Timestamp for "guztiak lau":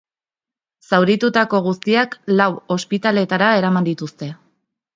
1.67-2.49